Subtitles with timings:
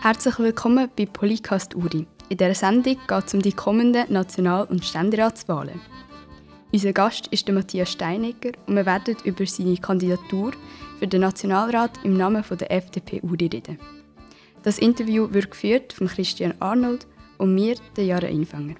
[0.00, 2.06] Herzlich willkommen bei Polycast Uri.
[2.28, 5.80] In dieser Sendung geht es um die kommenden National- und Ständeratswahlen.
[6.72, 10.52] Unser Gast ist der Matthias Steinegger und wir werden über seine Kandidatur
[11.00, 13.80] für den Nationalrat im Namen der FDP Uri reden.
[14.62, 17.08] Das Interview wird geführt von Christian Arnold
[17.38, 18.76] und mir, der Jahre Einfanger.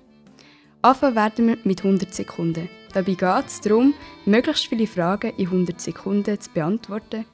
[0.82, 2.68] Anfangen werden wir mit 100 Sekunden.
[2.94, 3.92] Dabei geht es darum,
[4.24, 7.24] möglichst viele Fragen in 100 Sekunden zu beantworten,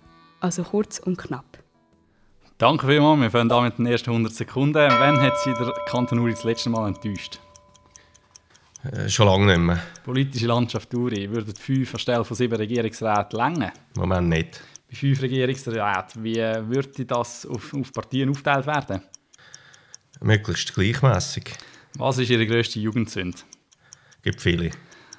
[0.41, 1.54] also kurz und knapp.
[2.65, 3.21] Danke vielmals.
[3.21, 4.89] Wir fangen an mit den ersten 100 Sekunden.
[4.89, 7.39] Wann hat Sie der Kanton Uri das letzte Mal enttäuscht?
[8.91, 9.83] Äh, schon lange nicht mehr.
[10.03, 11.31] Politische Landschaft Uri.
[11.31, 13.71] Würden fünf anstelle von sieben Regierungsräten länger?
[13.95, 14.63] Moment nicht.
[14.89, 19.03] Bei fünf Regierungsräten, wie würde das auf, auf Partien aufgeteilt werden?
[20.23, 21.45] Möglichst gleichmäßig.
[21.99, 23.37] Was ist Ihre grösste Jugendsünde?
[24.23, 24.71] Gibt viele.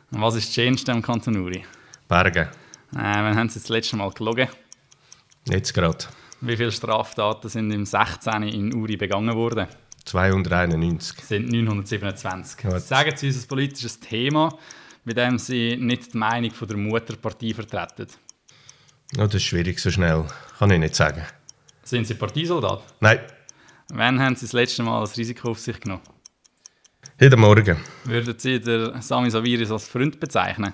[0.10, 1.64] Und was ist das Schönste am Kanton Uri?
[2.08, 2.50] Berge.
[2.96, 4.48] Äh, wann haben Sie das letzte Mal gelogen?
[5.48, 6.06] Jetzt gerade.
[6.42, 8.44] Wie viele Straftaten sind im 16.
[8.44, 9.68] in Uri begangen worden?
[10.06, 11.18] 291.
[11.18, 12.58] Das sind 927.
[12.70, 12.82] Gut.
[12.82, 14.56] Sagen Sie uns ein politisches Thema,
[15.04, 18.08] bei dem Sie nicht die Meinung von der Mutterpartie vertreten.
[19.18, 20.26] Oh, das ist schwierig so schnell.
[20.60, 21.24] Kann ich nicht sagen.
[21.84, 22.84] Sind Sie Parteisoldat?
[23.00, 23.20] Nein,
[23.94, 26.02] Wann haben Sie das letzte Mal das Risiko auf sich genommen?
[27.22, 27.78] heute Morgen.
[28.04, 30.74] Würden Sie den Sami Saviris als Freund bezeichnen?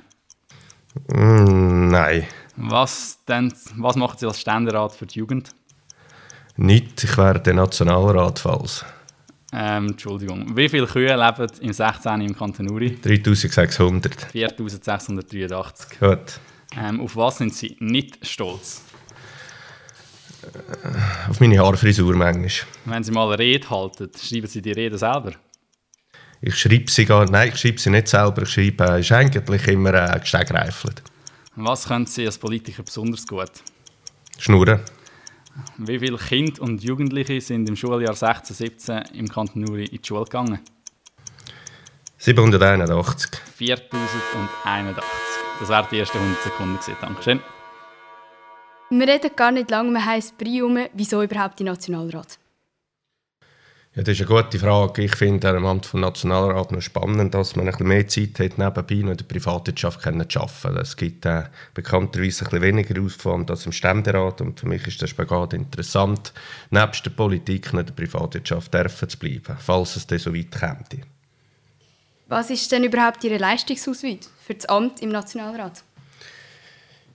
[1.09, 2.25] Mm, nein,
[2.69, 5.51] Was, denn, was machen Sie als Ständerat für die Jugend?
[6.61, 7.03] nicht.
[7.03, 8.85] Ich wäre der Nationalrat falls.
[9.53, 10.55] Ähm, Entschuldigung.
[10.55, 12.21] Wie viele Kühe leben im 16.
[12.21, 12.97] im Kanton Uri?
[13.01, 14.27] 3600.
[14.31, 15.99] 4683.
[15.99, 16.39] Gut.
[16.77, 18.83] Ähm, auf was sind Sie nicht stolz?
[21.29, 22.49] Auf meine Haarfrisur manchmal.
[22.85, 25.33] Wenn Sie mal eine Rede halten, schreiben Sie die Rede selber?
[26.41, 28.43] Ich schreibe sie gar Nein, ich schreibe sie nicht selber.
[28.43, 31.03] Ich schreibe, äh, ist eigentlich immer äh, gesteigreifelt.
[31.55, 33.51] Was können Sie als Politiker besonders gut?
[34.37, 34.79] Schnurren.
[35.77, 40.23] Wie viele Kinder und Jugendliche sind im Schuljahr 16-17 im Kanton Uri in die Schule
[40.23, 40.59] gegangen?
[42.17, 43.31] 781.
[43.55, 45.03] 4081.
[45.59, 46.95] Das wären die ersten 100 Sekunden gewesen.
[47.01, 47.39] Dankeschön.
[48.89, 52.37] Wir reden gar nicht lange, wir haben um, wieso überhaupt die Nationalrat?
[53.93, 55.03] Ja, das ist eine gute Frage.
[55.03, 58.57] Ich finde am Amt vom Nationalrat noch spannend, dass man ein bisschen mehr Zeit hat,
[58.57, 60.77] nebenbei noch in der Privatwirtschaft zu arbeiten.
[60.77, 61.43] Es gibt äh,
[61.73, 66.31] bekannterweise ein bisschen weniger Aufwand als im Ständerat und für mich ist der Spagat interessant,
[66.69, 70.85] nebst der Politik noch in der Privatwirtschaft zu bleiben, falls es dann so weit käme.
[72.29, 75.83] Was ist denn überhaupt Ihre Leistungsausweis für das Amt im Nationalrat?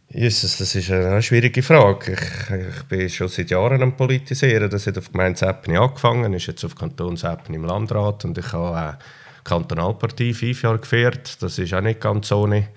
[0.08, 2.12] Jesus, das ist eine schwierige Frage.
[2.12, 4.70] Ich, ich bin schon seit Jahren am Politisieren.
[4.70, 8.98] Das hat auf Gemeindeebene angefangen, ist jetzt auf Kantonsebene im Landrat und ich habe eine
[9.42, 11.42] Kantonalpartie fünf Jahre geführt.
[11.42, 12.68] Das ist auch nicht ganz ohne.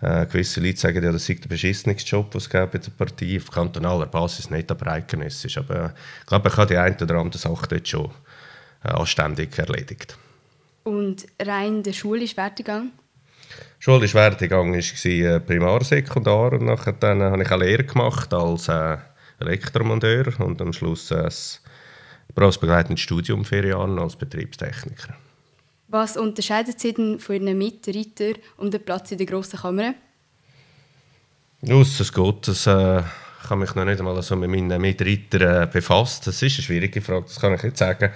[0.00, 3.36] Äh, gewisse Leute sagen ja, das sei der beschissenste Job, den es bei der Partei.
[3.36, 5.58] Auf kantonaler Basis nicht, aber eidgenössisch.
[5.58, 5.88] Aber äh,
[6.20, 8.10] ich glaube, ich habe die eine oder andere Sache dort schon
[8.84, 10.16] äh, anständig erledigt.
[10.84, 12.92] Und rein der schulische Werdegang?
[13.78, 18.68] Schulisch Werdegang war äh, Primar, Sekundar und nachher dann habe ich eine Lehre gemacht als
[18.68, 18.98] äh,
[19.40, 21.30] Elektromonteur und am Schluss ein
[22.34, 25.14] berufsbegleitendes Studium vier Jahre als Betriebstechniker.
[25.88, 29.94] Was unterscheidet Sie denn von Ihren Mitreitern um den Platz in der grossen Kammer?
[31.68, 33.02] Ausser Gottes äh,
[33.42, 36.26] ich habe mich noch nicht einmal so mit meinen Mitreitern äh, befasst.
[36.26, 38.12] Das ist eine schwierige Frage, das kann ich nicht sagen.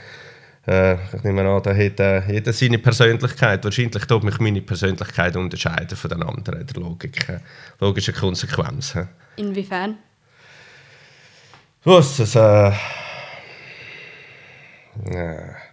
[0.67, 3.65] Äh, ich nehme an, da hat äh, jeder seine Persönlichkeit.
[3.65, 7.41] Wahrscheinlich tut mich meine Persönlichkeit unterscheiden von den anderen in der Logik, äh,
[7.81, 8.97] logischen Konsequenz.
[9.37, 9.99] Inwiefern?
[11.85, 12.35] Was das?
[12.35, 12.73] Äh,
[15.11, 15.65] äh,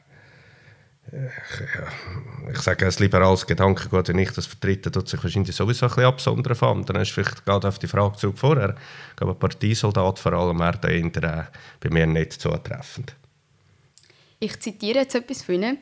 [1.13, 5.85] ich, ja, ich sage, ein liberales Gedankengut, wenn ich das vertrete, tut sich wahrscheinlich sowieso
[5.85, 7.01] ein bisschen absondern von anderen.
[7.01, 8.75] Ist vielleicht gerade auf die Frage zurück vorher.
[9.12, 11.44] Ich glaube, Parteisoldat vor allem wäre da äh,
[11.81, 13.16] bei mir nicht zutreffend.
[14.44, 15.78] Ich zitiere jetzt etwas von Ihnen.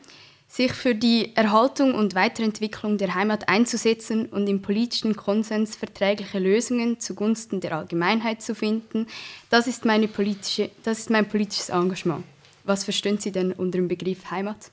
[0.49, 6.99] Sich für die Erhaltung und Weiterentwicklung der Heimat einzusetzen und im politischen Konsens verträgliche Lösungen
[6.99, 9.07] zugunsten der Allgemeinheit zu finden,
[9.49, 12.25] das ist, meine politische, das ist mein politisches Engagement.
[12.65, 14.71] Was verstehen Sie denn unter dem Begriff Heimat?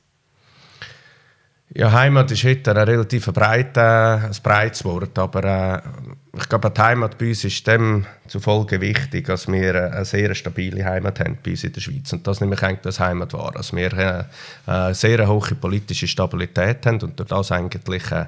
[1.78, 6.80] Ja, Heimat ist heute ein relativ breit, ein breites Wort, aber äh, ich glaube, die
[6.80, 11.36] Heimat bei uns ist dem zufolge wichtig, dass wir äh, eine sehr stabile Heimat haben
[11.44, 12.10] bei uns in der Schweiz.
[12.14, 14.24] Und das nehme ich eigentlich als Heimat wahr, dass wir äh,
[14.64, 18.24] eine sehr hohe politische Stabilität haben und durch das eigentlich äh,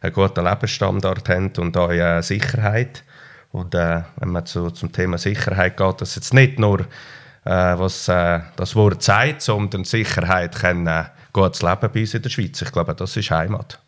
[0.00, 3.02] einen guten Lebensstandard haben und auch äh, Sicherheit.
[3.50, 6.84] Und äh, wenn man zu, zum Thema Sicherheit geht, dass jetzt nicht nur äh,
[7.50, 12.60] was das Wort sagt, sondern Sicherheit können gutes Leben bei uns in der Schweiz.
[12.62, 13.78] Ich glaube, das ist Heimat.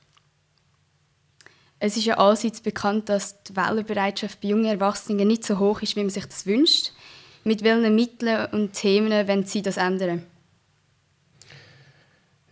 [1.78, 5.96] Es ist ja allseits bekannt, dass die Wählerbereitschaft bei jungen Erwachsenen nicht so hoch ist,
[5.96, 6.92] wie man sich das wünscht.
[7.44, 10.22] Mit welchen Mitteln und Themen wollen Sie das ändern?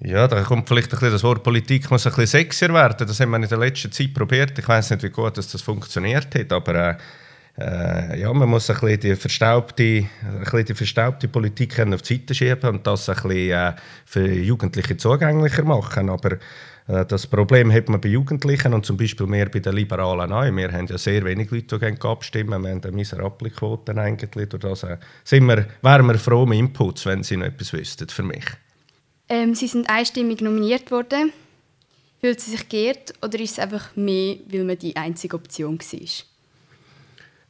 [0.01, 3.07] Ja, da kommt vielleicht ein bisschen das Wort Politik muss ein bisschen sexier werden.
[3.07, 4.59] Das haben wir in der letzten Zeit probiert.
[4.59, 6.97] Ich weiß nicht, wie gut dass das funktioniert hat, aber äh,
[7.59, 12.15] äh, ja, man muss ein bisschen die verstaubte, ein bisschen die verstaubte Politik auf die
[12.15, 13.75] Seite schieben und das ein bisschen äh,
[14.07, 16.09] für Jugendliche zugänglicher machen.
[16.09, 16.39] Aber
[16.89, 20.45] äh, das Problem hat man bei Jugendlichen und zum Beispiel mehr bei den Liberalen auch.
[20.45, 22.63] Wir haben ja sehr wenig Leute, die abstimmen.
[22.63, 24.49] Wir haben eine miserable Quote eigentlich.
[24.49, 28.09] Durch das äh, sind wir, wären wir froh um Inputs, wenn Sie noch etwas wüssten
[28.09, 28.45] für mich.
[29.29, 31.33] Ähm, Sie sind einstimmig nominiert worden.
[32.21, 36.32] Fühlt Sie sich geehrt oder ist es einfach mehr, weil man die einzige Option war?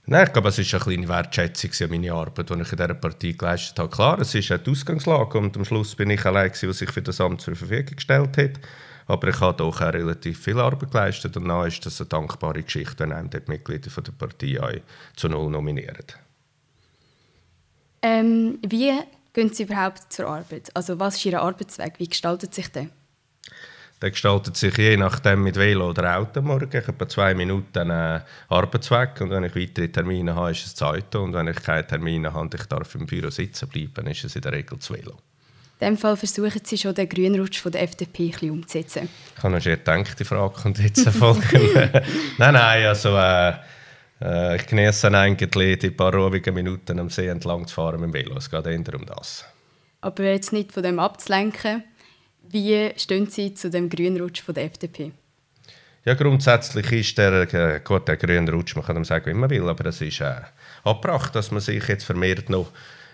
[0.05, 2.95] Nein, ich glaube, es war eine kleine Wertschätzung an meine Arbeit, die ich in dieser
[2.95, 3.89] Partie geleistet habe.
[3.89, 7.21] Klar, es ist die Ausgangslage und am Schluss bin ich allein, der sich für das
[7.21, 8.61] Amt zur Verfügung gestellt hat.
[9.07, 13.05] Aber ich habe auch relativ viel Arbeit geleistet und dann ist das eine dankbare Geschichte,
[13.05, 14.83] wenn einem die Mitglieder der Partei
[15.15, 16.07] zu Null nominieren.
[18.03, 18.93] Ähm, wie
[19.33, 20.71] gehen Sie überhaupt zur Arbeit?
[20.75, 21.95] Also was ist Ihr Arbeitsweg?
[21.99, 22.89] Wie gestaltet sich der?
[24.03, 26.77] Der gestaltet sich je nachdem mit Velo oder Auto morgen.
[26.77, 30.99] Ich habe zwei Minuten äh, Arbeitsweg und wenn ich weitere Termine habe, ist es das
[31.15, 34.35] und wenn ich keine Termine habe und ich darf im Büro sitzen bleiben, ist es
[34.35, 35.13] in der Regel das Velo.
[35.79, 39.09] In diesem Fall versuchen Sie schon den Grünrutsch von der FDP ein bisschen umzusetzen.
[39.37, 41.43] Ich habe schon gedacht, die Frage kommt jetzt folgen.
[42.39, 43.53] nein, nein, also äh,
[44.21, 48.15] äh, ich genieße eigentlich die paar ruhigen Minuten am See entlang zu fahren mit dem
[48.15, 48.37] Velo.
[48.37, 49.45] Es geht eher um das.
[50.01, 51.85] Aber jetzt nicht von dem abzulenken,
[52.51, 55.13] wie stehen Sie zu dem Grünrutsch von der FDP?
[56.05, 59.69] Ja, grundsätzlich ist der, äh, gut, der grüne man kann ihm sagen, wie man will,
[59.69, 60.35] aber es ist äh,
[60.83, 62.73] abgebracht, dass man sich jetzt vermehrt noch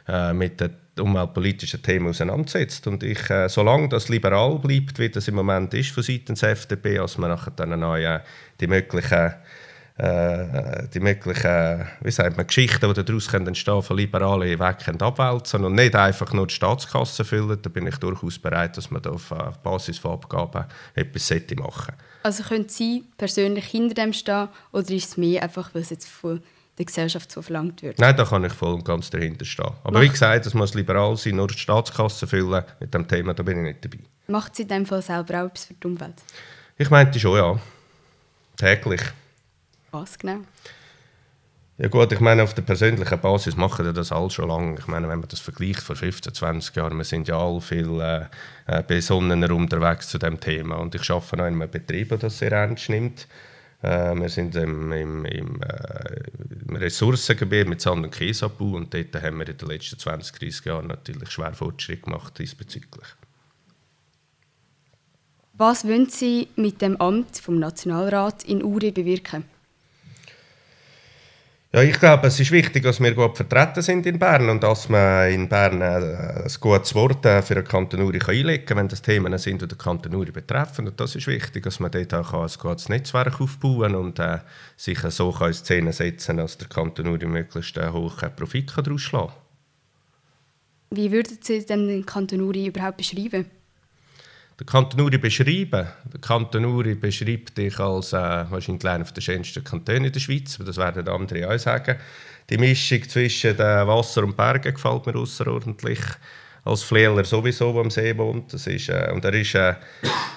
[0.08, 2.86] äh, mit den umweltpolitischen Themen auseinandersetzt.
[2.86, 6.50] Und ich, äh, solange das liberal bleibt, wie das im Moment ist von seitens der
[6.50, 8.20] FDP, als man nachher dann neu äh,
[8.58, 9.34] die möglichen
[10.00, 15.96] die möglichen wie sagt man, Geschichten, die daraus entstehen von Liberalen weg abwälzen und nicht
[15.96, 19.50] einfach nur die Staatskasse füllen, dann bin ich durchaus bereit, dass man da auf äh,
[19.62, 25.16] Basis von Abgaben etwas machen Also können Sie persönlich hinter dem stehen oder ist es
[25.16, 26.42] mehr einfach, weil es jetzt von
[26.78, 27.98] der Gesellschaft so verlangt wird?
[27.98, 29.72] Nein, da kann ich voll und ganz dahinter stehen.
[29.82, 33.34] Aber Macht wie gesagt, es muss liberal sein, nur die Staatskasse füllen mit dem Thema,
[33.34, 34.04] da bin ich nicht dabei.
[34.28, 36.22] Macht Sie in dem Fall selber auch etwas für die Umwelt?
[36.76, 37.58] Ich meinte schon, ja.
[38.56, 39.02] Täglich.
[39.90, 40.40] Was genau?
[41.80, 44.80] Ja gut, ich meine, auf der persönlichen Basis machen wir das all schon lange.
[44.80, 48.00] Ich meine, wenn man das vergleicht vor 15, 20 Jahren, wir sind ja alle viel
[48.00, 48.24] äh,
[48.66, 50.76] äh, besonnener unterwegs zu dem Thema.
[50.76, 53.28] Und ich arbeite auch in einem Betrieb, der das sehr ernst nimmt.
[53.80, 56.20] Äh, wir sind im, im, im, äh,
[56.66, 60.64] im Ressourcengebiet mit Sand- und Käseabbau und dort haben wir in den letzten 20, 30
[60.64, 63.06] Jahren natürlich schwer Fortschritt gemacht diesbezüglich.
[65.52, 69.44] Was wollen Sie mit dem Amt vom Nationalrat in Uri bewirken?
[71.70, 74.88] Ja, ich glaube, es ist wichtig, dass wir gut vertreten sind in Bern und dass
[74.88, 78.88] man in Bern äh, ein gutes Wort äh, für den Kanton Uri einlegen kann, wenn
[78.88, 80.88] das Themen sind, die den Kanton Uri betreffen.
[80.88, 84.38] Und das ist wichtig, dass man dort auch ein gutes Netzwerk aufbauen kann und äh,
[84.78, 89.02] sich so in Szene setzen kann, dass der Kanton Uri möglichst einen hohen Profit daraus
[89.02, 90.98] schlagen kann.
[90.98, 93.44] Wie würden Sie denn den Kanton überhaupt beschreiben?
[94.58, 95.86] Der Kanton Uri beschreiben.
[96.12, 98.16] Der Kanton Uri beschreibt dich als äh,
[98.50, 101.96] wahrscheinlich einer der schönsten Kantone in der Schweiz, aber das werden andere auch sagen.
[102.50, 106.00] Die Mischung zwischen den Wasser und Bergen gefällt mir außerordentlich.
[106.64, 108.52] Als Flehler sowieso, der am See wohnt.
[108.52, 109.76] Das ist, äh, und er ist äh,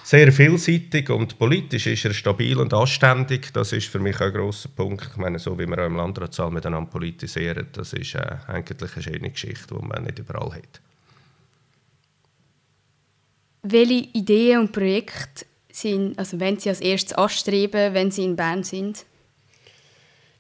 [0.04, 3.52] sehr vielseitig und politisch ist er stabil und anständig.
[3.54, 5.10] Das ist für mich ein grosser Punkt.
[5.12, 9.02] Ich meine, so wie wir auch im Landratssaal miteinander politisieren, das ist äh, eigentlich eine
[9.02, 10.91] schöne Geschichte, die man nicht überall hat.
[13.64, 18.64] Welche Ideen und Projekte sind, also wenn Sie als erstes anstreben, wenn Sie in Bern
[18.64, 19.06] sind?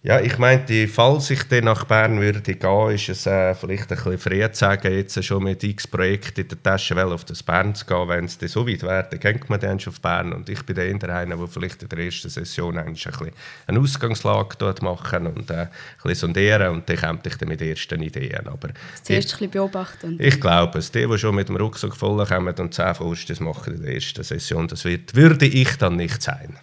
[0.03, 3.97] Ja, ich meinte, falls ich dann nach Bern würde gehen, ist es äh, vielleicht ein
[3.97, 7.43] bisschen früh zu sagen, jetzt schon mit x Projekten in der Tasche well auf das
[7.43, 8.07] Bern zu gehen.
[8.07, 10.33] Wenn es dann so weit wäre, dann geht man dann schon auf Bern.
[10.33, 13.31] Und ich bin der einer, der vielleicht in der ersten Session eigentlich ein bisschen
[13.67, 15.69] eine Ausgangslage dort machen und äh, ein
[16.01, 18.47] bisschen sondieren und dann kommt ich dann mit ersten Ideen.
[18.47, 18.69] Aber
[19.03, 20.17] Zuerst ein bisschen beobachten.
[20.19, 20.89] Ich glaube es.
[20.89, 24.23] Die, die schon mit dem Rucksack voll kommen und zehn Vorstöße machen in der ersten
[24.23, 26.57] Session, das wird, würde ich dann nicht sein.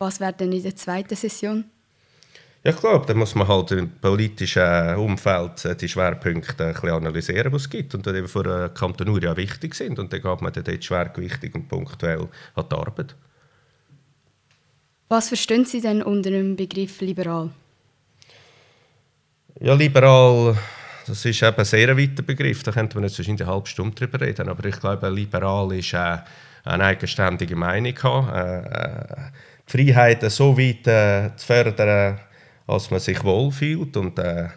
[0.00, 1.64] Was wäre denn in der zweiten Session?
[2.64, 6.88] Ja, ich glaube, da muss man halt im politischen Umfeld äh, die Schwerpunkte ein bisschen
[6.88, 9.98] analysieren, die es gibt und die für den Kanton Uri ja wichtig sind.
[9.98, 13.14] Und dann geht man dann dort schwergewichtig und punktuell an die Arbeit.
[15.10, 17.50] Was verstehen Sie denn unter dem Begriff liberal?
[19.60, 20.56] Ja, liberal,
[21.06, 22.62] das ist eben ein sehr weiter Begriff.
[22.62, 24.48] Da könnte man jetzt wahrscheinlich eine halbe Stunde drüber reden.
[24.48, 26.18] Aber ich glaube, liberal ist äh,
[26.64, 29.32] eine eigenständige Meinung haben.
[29.74, 32.18] Äh, äh so weit äh, zu fördern,
[32.66, 34.48] als man sich wohlfühlt und äh,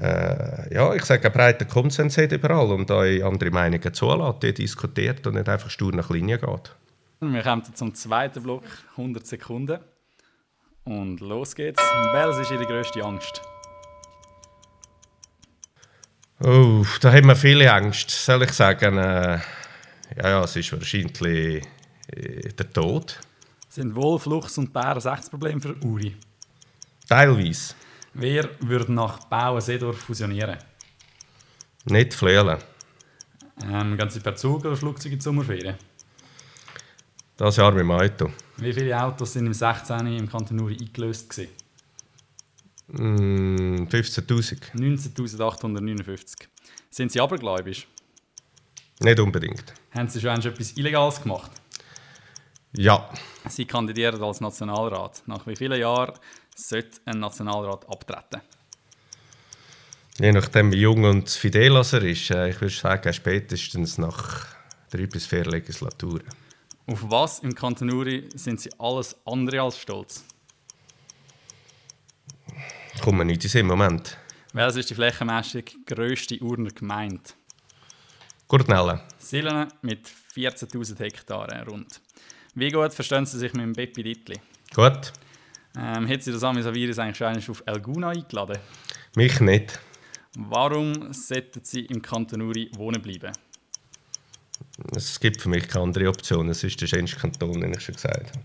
[0.00, 4.52] äh, ja, ich sage, einen breiten Konsens hat überall und euch andere Meinungen zulässt, die
[4.52, 6.76] diskutiert und nicht einfach stur nach Linie geht.
[7.20, 8.64] Wir kommen zum zweiten Block,
[8.96, 9.78] 100 Sekunden.
[10.84, 11.82] Und los geht's.
[12.12, 13.40] Welches ist Ihre grösste Angst?
[16.40, 18.98] Oh, da haben wir viele Angst, soll ich sagen.
[18.98, 19.40] Äh,
[20.16, 21.66] ja, ja, es ist wahrscheinlich
[22.14, 23.18] äh, der Tod.
[23.76, 26.16] Sind Wolf, Luchs und Bär ein echtes Problem für Uri?
[27.06, 27.74] Teilweise.
[28.14, 30.56] Wer würde nach Bauen Seedorf fusionieren?
[31.84, 32.56] Nicht flöhlen.
[33.62, 35.76] Ähm, gehen Sie per Zug oder Flugzeug in die Sommerferien?
[37.36, 38.30] Das Jahr mit dem Auto.
[38.56, 40.06] Wie viele Autos sind im 16.
[40.06, 41.28] im Kanton Uri eingelöst?
[41.28, 41.52] Gewesen?
[42.88, 44.72] Mm, 15'000.
[44.74, 46.48] 19.859.
[46.88, 47.86] Sind Sie abergläubisch?
[49.00, 49.74] Nicht unbedingt.
[49.90, 51.50] Haben Sie schon etwas Illegales gemacht?
[52.76, 53.08] Ja.
[53.48, 55.22] Sie kandidieren als Nationalrat.
[55.26, 56.12] Nach wie vielen Jahren
[56.54, 58.42] sollte ein Nationalrat abtreten?
[60.18, 62.30] Je nachdem, wie jung und fidel er ist.
[62.30, 64.46] äh, Ich würde sagen, spätestens nach
[64.90, 66.26] drei bis vier Legislaturen.
[66.86, 70.24] Auf was im Kanton Uri sind Sie alles andere als stolz?
[73.02, 74.16] Kommt mir nicht in den Moment.
[74.52, 77.20] Welches ist die flächenmässig grösste Urner Gemeinde?
[78.48, 79.00] Gurtnellen.
[79.18, 82.00] Silene mit 14.000 Hektaren rund.
[82.58, 84.40] Wie gut verstehen Sie sich mit dem Beppi Dittli?
[84.74, 85.12] Gut.
[85.78, 88.56] Ähm, hat Sie das Amis Virus eigentlich schon auf Elguna eingeladen?
[89.14, 89.78] Mich nicht.
[90.38, 93.32] Warum sollten Sie im Kanton Uri wohnen bleiben?
[94.94, 96.48] Es gibt für mich keine andere Option.
[96.48, 98.44] Es ist der schönste Kanton, den ich schon gesagt habe.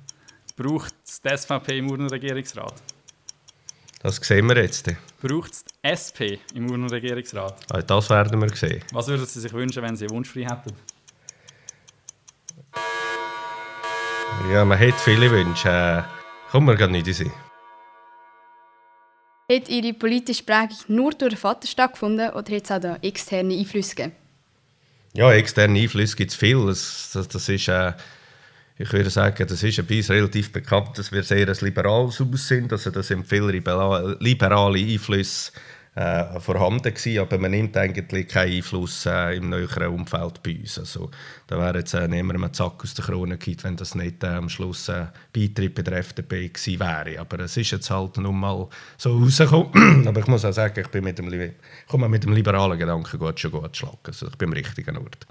[0.58, 2.84] Braucht es die SVP im Urner Regierungsrat?
[4.02, 4.92] Das sehen wir jetzt.
[5.22, 7.74] Braucht es die SP im Urner Regierungsrat?
[7.74, 8.84] Auch das werden wir sehen.
[8.92, 10.74] Was würden Sie sich wünschen, wenn Sie einen Wunsch frei hätten?
[14.50, 15.70] Ja, man hat viele Wünsche.
[15.70, 16.04] Äh,
[16.52, 17.32] kommt mir gerade nicht in Sinn.
[19.52, 23.54] Hat Ihre politische Prägung nur durch den Vater stattgefunden oder hat es auch da externe
[23.54, 24.16] Einflüsse gegeben?
[25.14, 26.66] Ja, externe Einflüsse gibt es viel.
[26.66, 27.94] Das, das, das ist, äh,
[28.78, 32.48] ich würde sagen, das ist bei uns relativ bekannt, dass wir sehr ein liberales Haus
[32.48, 32.72] sind.
[32.72, 35.52] Also da sind viele libera- liberale Einflüsse
[35.94, 40.80] äh, vorhanden gewesen, aber man nimmt eigentlich keinen Einfluss äh, im näheren Umfeld bei uns.
[40.80, 41.12] Also,
[41.48, 44.28] da wäre jetzt äh, niemand einen Zack aus der Krone gekriegt, wenn das nicht äh,
[44.28, 47.20] am Schluss äh, Beitritt bei der FDP gewesen wäre.
[47.20, 50.08] Aber es ist jetzt halt nun mal so rausgekommen.
[50.08, 51.54] aber ich muss auch sagen, ich bin mit dem,
[51.88, 53.98] komme mit dem liberalen Gedanken gut schon gut schlagen.
[54.06, 55.28] Also ich bin am richtigen Ort.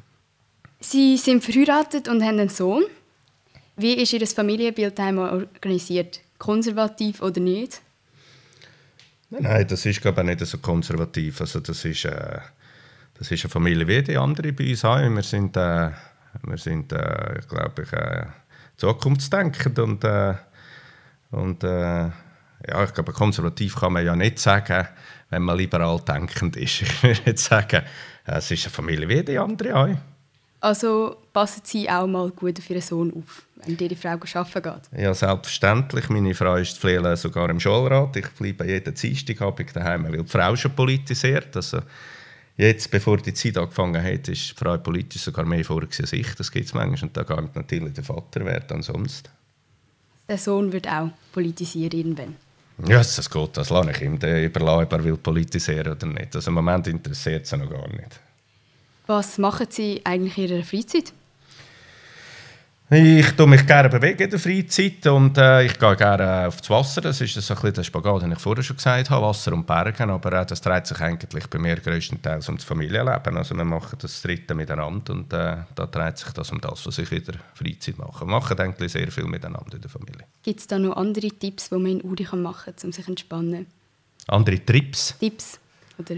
[0.80, 2.84] Sie sind verheiratet und haben einen Sohn.
[3.76, 6.20] Wie ist Ihr Familienbild organisiert?
[6.38, 7.80] Konservativ oder nicht?
[9.30, 11.40] Nein, das ist glaube ich nicht so konservativ.
[11.40, 12.38] Also das ist, äh,
[13.14, 14.98] das ist eine Familie wie die andere bei uns auch.
[14.98, 15.90] Wir sind, äh,
[16.42, 18.26] wir sind äh, glaube ich, äh,
[18.76, 20.34] zukunftsdenkend und, äh,
[21.30, 22.10] und äh,
[22.68, 24.86] ja, ich glaube, konservativ kann man ja nicht sagen,
[25.30, 26.82] wenn man liberal denkend ist.
[26.82, 27.82] Ich würde jetzt sagen,
[28.26, 30.09] äh, es ist eine Familie wie die andere auch.
[30.60, 35.00] Also passen Sie auch mal gut auf Ihren Sohn auf, wenn Ihre Frau arbeiten geht?
[35.00, 36.10] Ja, selbstverständlich.
[36.10, 38.14] Meine Frau ist Pflege sogar im Schulrat.
[38.16, 41.56] Ich bleibe jeden Dienstagabend daheim, weil die Frau schon politisiert.
[41.56, 41.80] Also
[42.58, 46.34] jetzt, bevor die Zeit angefangen hat, ist die Frau politisch sogar mehr vor als ich.
[46.34, 47.08] Das gibt es manchmal.
[47.08, 49.30] Und da geht natürlich der Vater wert ansonsten.
[50.28, 52.36] Der Sohn wird auch politisieren irgendwann.
[52.86, 53.56] Ja, das geht.
[53.56, 56.36] Das lasse ich ihm überlassen, ob er will politisieren oder nicht.
[56.36, 58.20] Also im Moment interessiert es noch gar nicht.
[59.10, 61.12] Was machen Sie eigentlich in Ihrer Freizeit?
[62.92, 66.70] Ich tue mich gerne bewegen in der Freizeit und äh, ich gehe gerne auf das
[66.70, 67.00] Wasser.
[67.00, 69.66] Das ist so ein bisschen der Spagat, den ich vorher schon gesagt habe, Wasser und
[69.66, 70.10] Bergen.
[70.10, 73.36] Aber äh, das dreht sich eigentlich bei mir größtenteils um das Familienleben.
[73.36, 76.98] Also wir machen das Dritte miteinander und äh, da dreht sich das um das, was
[76.98, 78.24] ich in der Freizeit mache.
[78.24, 80.24] Wir machen eigentlich sehr viel miteinander in der Familie.
[80.44, 83.10] Gibt es da noch andere Tipps, die man in Uri machen kann, um sich zu
[83.10, 83.66] entspannen?
[84.28, 85.58] Andere Trips, Tipps
[85.98, 86.14] oder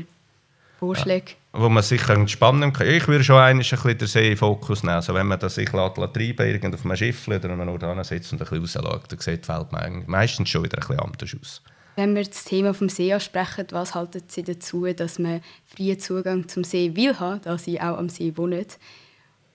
[0.87, 1.33] Vorschläge?
[1.53, 2.89] wo man sich entspannen kann.
[2.89, 4.97] Ich würde schon einmal ein bisschen den See in Fokus nehmen.
[4.97, 7.79] Also wenn man das sich lässt, lässt treiben auf einem Schiff oder wenn man nur
[7.79, 10.81] da sitzt und ein bisschen rausschaut, dann sieht die Welt me- meistens schon wieder ein
[10.89, 11.63] bisschen anders aus.
[11.95, 16.49] Wenn wir das Thema vom See ansprechen, was halten Sie dazu, dass man freien Zugang
[16.49, 18.65] zum See will haben, da Sie auch am See wohnen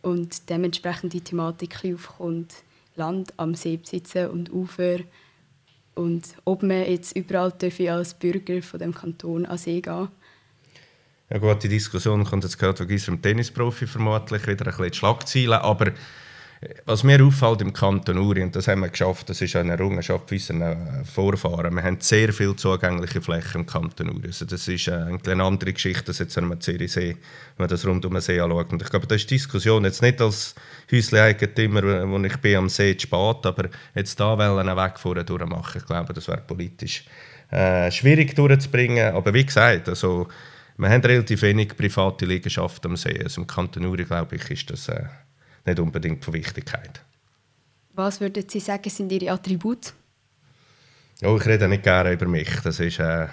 [0.04, 2.54] und dementsprechend die Thematik aufkommt,
[2.96, 5.00] Land am See besitzen und Ufer
[5.96, 10.10] und ob man jetzt überall dürfe als Bürger von dem Kanton an See gehen
[11.30, 15.60] Ja gut, die Diskussion kommt jetzt gerade wegen unserem Tennisprofi vermutlich wieder ein bisschen Schlagzeilen,
[15.60, 15.92] aber
[16.86, 20.32] was mir auffällt im Kanton Uri, und das haben wir geschafft, das ist eine Errungenschaft
[20.32, 24.28] unserer Vorfahren, wir haben sehr viel zugängliche Flächen im Kanton Uri.
[24.28, 27.18] Also das ist eine, eine andere Geschichte, als jetzt am Zürichsee, wenn
[27.58, 28.72] man das rund um den See anschaut.
[28.72, 30.56] Und ich glaube, das ist die Diskussion jetzt nicht als
[30.90, 35.82] Häusle-Eigentümer, wo ich bin am See zu spät, aber jetzt da einen Weg vorne durchmachen,
[35.82, 37.04] ich glaube, das wäre politisch
[37.52, 39.14] äh, schwierig durchzubringen.
[39.14, 40.28] Aber wie gesagt, also,
[40.78, 43.20] wir haben relativ wenig private Liegenschaften am See.
[43.24, 45.06] Also Im Kanton Uri, glaube ich, ist das äh,
[45.66, 47.02] nicht unbedingt von Wichtigkeit.
[47.94, 49.94] Was würden Sie sagen, sind Ihre Attribute?
[51.20, 52.50] Ja, ich rede nicht gerne über mich.
[52.64, 53.28] Das ist äh, äh,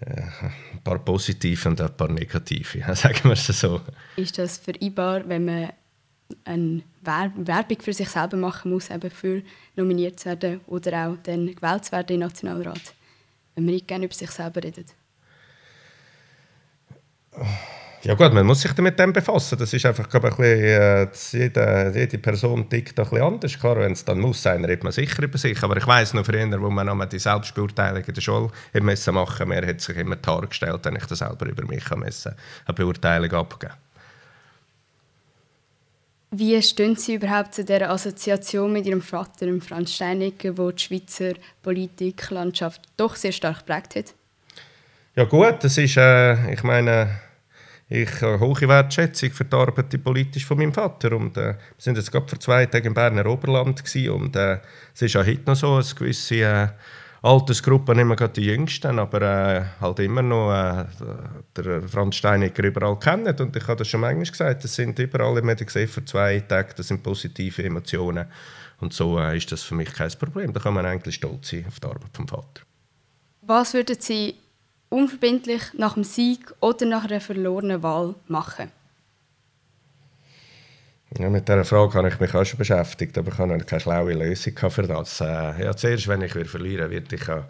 [0.00, 3.80] ein paar positive und ein paar negative, sagen wir es so.
[4.16, 5.72] Ist das vereinbar, wenn man
[6.44, 9.42] eine Werbung für sich selber machen muss, eben für
[9.76, 12.94] nominiert zu werden oder auch dann gewählt zu werden im Nationalrat,
[13.54, 14.97] wenn man nicht gerne über sich selber redet?
[18.02, 19.58] Ja gut, man muss sich mit dem befassen.
[19.58, 23.58] Das ist einfach, glaube ich, ein bisschen, äh, jede, jede Person tickt ein bisschen anders.
[23.58, 25.60] Klar, wenn es dann muss sein, redet man sicher über sich.
[25.64, 29.46] Aber ich weiß noch früher, wo man noch die Selbstbeurteilung in der Schule machen musste,
[29.46, 32.34] mir hat sich immer die Haare gestellt, wenn ich das selber über mich müssen,
[32.66, 33.74] eine Beurteilung abgeben
[36.30, 41.32] wie stehen Sie überhaupt zu dieser Assoziation mit Ihrem Vater, Franz Steinecke, wo die Schweizer
[41.62, 44.14] Politiklandschaft doch sehr stark geprägt hat?
[45.16, 47.08] Ja gut, das ist, äh, ich meine,
[47.88, 51.16] ich habe hohe Wertschätzung für die Arbeit die politisch von meinem Vater.
[51.16, 54.58] Und, äh, wir sind jetzt gerade vor zwei Tagen im Berner Oberland gewesen, und äh,
[54.94, 56.68] es ist auch heute noch so, dass gewisse äh,
[57.22, 60.84] Altersgruppen, nicht mehr die Jüngsten, aber äh, halt immer noch äh,
[61.56, 63.34] der Franz Steinecker überall kennen.
[63.40, 66.40] Und ich habe das schon manchmal gesagt, das sind überall, wir haben gesehen, vor zwei
[66.40, 68.26] Tagen, das sind positive Emotionen.
[68.80, 70.52] Und so äh, ist das für mich kein Problem.
[70.52, 72.62] Da kann man eigentlich stolz sein auf die Arbeit vom Vater.
[73.42, 74.36] Was würden Sie
[74.88, 78.70] unverbindlich nach dem Sieg oder nach einer verlorenen Wahl machen?
[81.16, 84.12] Ja, mit dieser Frage habe ich mich auch schon beschäftigt, aber ich habe keine schlaue
[84.12, 85.20] Lösung für das.
[85.20, 87.44] Äh, ja, zuerst, wenn ich wieder verlieren würde ich auch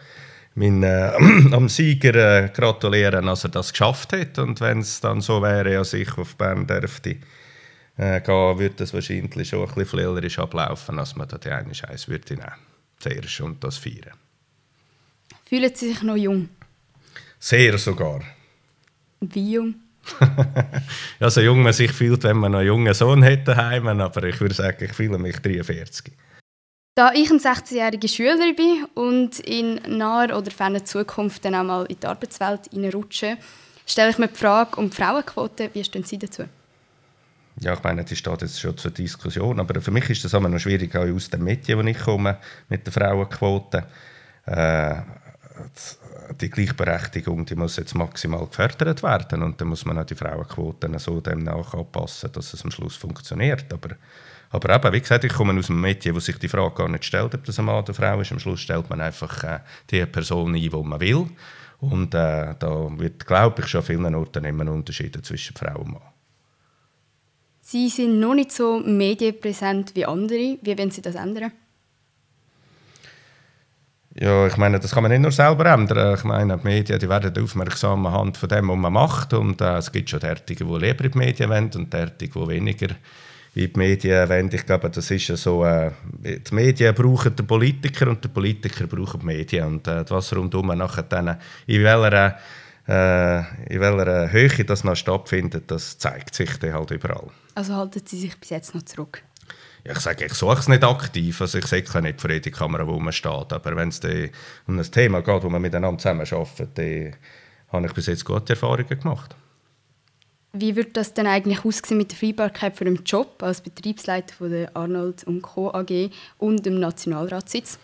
[0.54, 1.12] meinen, äh,
[1.52, 4.38] am Sieger äh, gratulieren, dass er das geschafft hat.
[4.38, 7.16] Und wenn es dann so wäre, dass ich auf Bern dürfte
[7.96, 11.74] äh, gehen, würde das wahrscheinlich schon ein bisschen flillerisch ablaufen, als man da die eine
[11.74, 12.52] Scheiß würde nehmen.
[13.00, 14.16] Zuerst und das feiern.
[15.48, 16.48] Fühlen Sie sich noch jung?
[17.38, 18.20] Sehr sogar.
[19.20, 19.74] Wie jung?
[21.20, 24.22] ja, so jung man sich fühlt, wenn man noch einen jungen Sohn hätte daheim, aber
[24.24, 26.12] ich würde sagen, ich fühle mich 43.
[26.94, 31.86] Da ich ein 16-jähriger Schüler bin und in naher oder ferner Zukunft dann auch mal
[31.86, 33.36] in die Arbeitswelt hineinrutsche,
[33.86, 35.70] stelle ich mir die Frage um die Frauenquote.
[35.72, 36.44] Wie stehen Sie dazu?
[37.60, 40.48] Ja, ich meine, die steht jetzt schon zur Diskussion, aber für mich ist das immer
[40.48, 43.84] noch schwierig, auch aus den Medien, wo ich komme, mit der Frauenquote.
[44.46, 44.96] Äh,
[46.40, 50.98] die Gleichberechtigung die muss jetzt maximal gefördert werden und dann muss man auch die Frauenquoten
[50.98, 53.72] so dem anpassen, dass es am Schluss funktioniert.
[53.72, 53.96] Aber,
[54.50, 57.04] aber eben, wie gesagt, ich komme aus einem Mädchen, wo sich die Frage gar nicht
[57.04, 58.32] stellt, ob das ein Mann oder eine Frau ist.
[58.32, 61.26] Am Schluss stellt man einfach äh, die Person ein, die man will.
[61.80, 65.92] Und äh, da wird, glaube ich, schon an vielen Orten immer Unterschiede zwischen Frau und
[65.92, 66.02] Mann.
[67.60, 70.58] Sie sind noch nicht so medienpräsent wie andere.
[70.62, 71.52] Wie wollen Sie das ändern?
[74.20, 76.16] Ja, ich meine, das kann man nicht nur selber ändern.
[76.16, 79.32] Ich meine, die Medien die werden aufmerksam anhand von dem, was man macht.
[79.32, 82.48] Und äh, es gibt schon derartige, die lieber in die Medien wollen und derartige, die
[82.48, 82.88] weniger
[83.54, 84.50] in die Medien wollen.
[84.52, 85.92] Ich glaube, das ist so, äh,
[86.24, 89.66] die Medien brauchen den Politiker und die Politiker brauchen die Medien.
[89.66, 91.36] Und äh, was rundum nachher dann,
[91.68, 92.38] in welcher,
[92.88, 93.38] äh,
[93.72, 97.28] in welcher Höhe das noch stattfindet, das zeigt sich dann halt überall.
[97.54, 99.22] Also halten Sie sich bis jetzt noch zurück?
[99.84, 102.98] Ich sage, ich suche es nicht aktiv, also ich sehe nicht vor jeder Kamera, wo
[102.98, 104.00] man steht, aber wenn es
[104.66, 107.14] um ein Thema geht, wo man miteinander zusammenarbeitet, dann
[107.72, 109.34] habe ich bis jetzt gute Erfahrungen gemacht.
[110.52, 114.50] Wie wird das denn eigentlich aussehen mit der Freibarkeit für den Job als Betriebsleiter von
[114.50, 115.72] der Arnold Co.
[115.72, 117.78] AG und dem Nationalratssitz?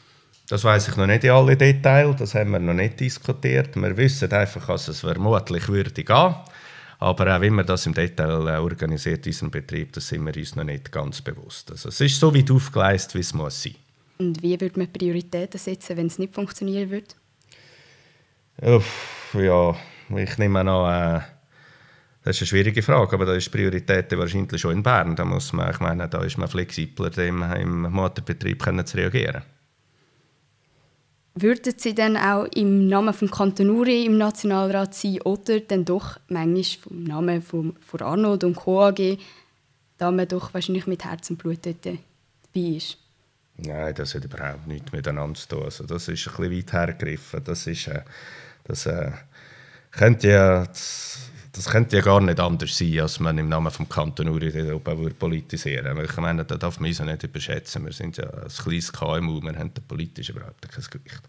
[0.49, 3.77] Das weiß ich noch nicht in alle Details, das haben wir noch nicht diskutiert.
[3.77, 6.35] Wir wissen einfach, dass es vermutlich würde gehen.
[7.05, 10.57] Aber auch wie man das im Detail äh, organisiert, diesen Betrieb, das sind wir uns
[10.57, 11.71] noch nicht ganz bewusst.
[11.71, 13.75] Also es ist so weit aufgeleistet, wie es muss sein.
[14.17, 17.09] Und wie würde man Prioritäten setzen, wenn es nicht funktionieren würde?
[18.63, 19.77] Uff, ja,
[20.17, 21.21] ich nehme an, äh,
[22.23, 25.15] das ist eine schwierige Frage, aber da ist Priorität wahrscheinlich schon in Bern.
[25.15, 29.43] Da muss man, ich meine, da ist man flexibler, im, im Motorbetrieb können zu reagieren.
[31.37, 36.19] Würden Sie dann auch im Namen des Kanton Uri im Nationalrat sein oder dann doch
[36.29, 38.83] manchmal vom Namen von, von Arnold und Co.
[38.83, 39.19] AG,
[39.99, 41.99] da man doch wahrscheinlich mit Herz und Blut dort dabei
[42.55, 42.99] ist?
[43.57, 45.65] Nein, das hat überhaupt nichts miteinander zu tun.
[45.65, 47.43] Also das ist ein bisschen weit hergegriffen.
[47.43, 48.03] Das, ist, äh,
[48.65, 49.11] das äh,
[49.91, 51.24] könnte ja das
[51.63, 56.11] könnte ja gar nicht anders sein, als man im Namen des Kanton oben politisieren würde.
[56.11, 57.85] Ich meine, das darf man uns nicht überschätzen.
[57.85, 61.23] Wir sind ja ein kleines KMU, wir haben politisch überhaupt kein Gewicht.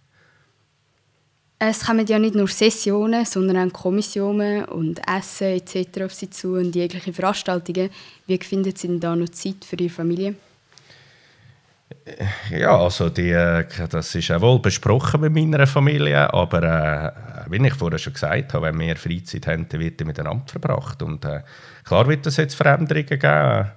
[1.57, 6.03] Es kommen ja nicht nur Sessionen, sondern auch Kommissionen und Essen etc.
[6.03, 7.89] auf Sie zu und jegliche Veranstaltungen.
[8.27, 10.35] Wie finden Sie denn da noch Zeit für Ihre Familie?
[12.49, 17.11] Ja, also die, äh, das ist auch wohl besprochen mit meiner Familie, aber äh,
[17.51, 21.01] wie ich vorher schon gesagt habe, wenn wir Freizeit haben, dann wird die miteinander verbracht.
[21.03, 21.41] Und äh,
[21.83, 23.71] klar wird es jetzt Veränderungen geben.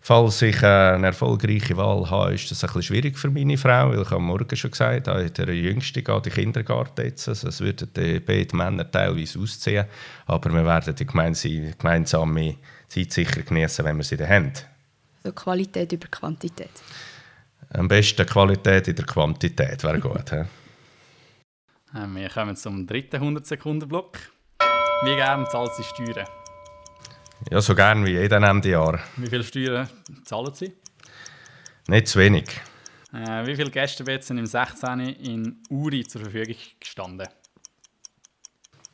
[0.00, 3.90] Falls ich äh, eine erfolgreiche Wahl habe, ist das ein bisschen schwierig für meine Frau,
[3.90, 7.28] weil ich am Morgen schon gesagt habe, der Jüngste geht in den Kindergarten jetzt.
[7.28, 9.86] Also es würden die beiden Männer teilweise ausziehen,
[10.26, 12.54] aber wir werden die gemeinsame
[12.86, 14.52] Zeit sicher genießen, wenn wir sie dann haben.
[15.24, 16.70] So Qualität über Quantität.
[17.70, 20.32] Am besten Qualität in der Quantität wäre gut.
[20.32, 20.46] äh,
[21.92, 24.16] wir kommen zum dritten 100-Sekunden-Block.
[25.04, 26.26] Wie gern zahlt Sie Steuern?
[27.50, 28.98] Ja, so gern wie jeden Ende Jahr.
[29.16, 29.86] Wie viele Steuern
[30.24, 30.72] zahlen Sie?
[31.88, 32.48] Nicht zu wenig.
[33.12, 35.00] Äh, wie viele Gästebetten sind im 16.
[35.00, 37.28] in Uri zur Verfügung gestanden?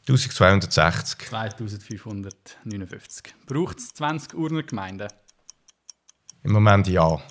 [0.08, 1.28] 1260.
[1.28, 3.34] 2559.
[3.46, 5.08] Braucht es 20 Urner Gemeinden?
[6.42, 7.22] Im Moment ja.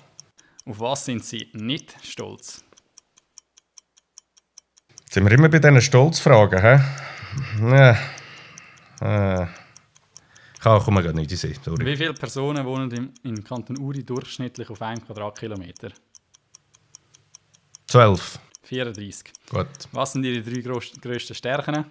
[0.66, 2.64] Auf was sind Sie nicht stolz?
[5.00, 6.80] Jetzt sind wir immer bei diesen Stolzfragen, hä?
[7.60, 7.90] Ja.
[9.00, 9.46] Äh.
[10.60, 11.84] Kann, komme gerade nicht in Sinn, sorry.
[11.84, 15.90] Wie viele Personen wohnen im, im Kanton Uri durchschnittlich auf einem Quadratkilometer?
[17.88, 18.38] 12.
[18.62, 19.24] 34.
[19.50, 19.66] Gut.
[19.92, 21.84] Was sind Ihre drei grössten Stärken?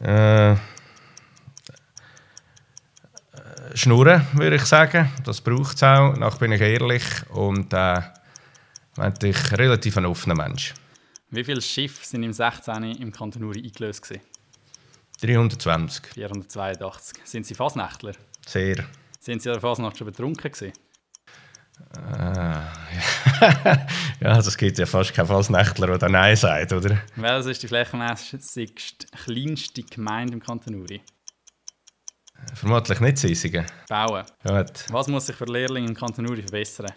[0.00, 0.56] Äh,
[3.80, 5.10] Schnurren, würde ich sagen.
[5.24, 6.14] Das braucht es auch.
[6.14, 8.02] Nach bin ich ehrlich und äh,
[9.22, 10.74] ich relativ ein offener Mensch.
[11.30, 12.82] Wie viele Schiffe sind im 16.
[12.96, 14.02] im Kanton Uri eingelöst?
[14.02, 14.20] Gewesen?
[15.22, 16.08] 320.
[16.08, 17.20] 482.
[17.24, 18.12] Sind Sie Fasnächtler?
[18.46, 18.84] Sehr.
[19.18, 20.74] Sind Sie an der Fasnacht schon betrunken gewesen?
[24.20, 26.98] Ja, das gibt ja fast keinen Fasnächtler, der Nein sagt, oder?
[27.16, 31.00] Welches ist die flächenmäßig kleinste Gemeinde im Kanton Uri?
[32.54, 33.64] Vermutlich nicht Sisigen.
[33.88, 34.24] Bauen.
[34.44, 34.84] Gut.
[34.90, 36.92] Was muss sich für Lehrlinge im Kanton Uri verbessern?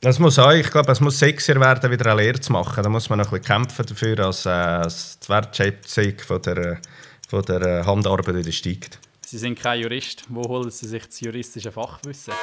[0.00, 2.82] Das muss auch, ich glaube, es muss sexier werden, wieder eine Lehre zu machen.
[2.82, 6.80] Da muss man noch ein bisschen kämpfen dafür, dass, äh, die Wertschätzung von der,
[7.28, 9.00] von der äh, Handarbeit wieder steigt.
[9.24, 10.24] Sie sind kein Jurist.
[10.28, 12.34] Wo holen Sie sich das juristische Fachwissen?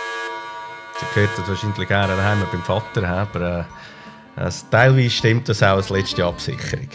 [1.00, 5.78] Sie gehört das wahrscheinlich gerne daheim beim Vater, aber äh, also teilweise stimmt das auch
[5.78, 6.90] als letzte Absicherung.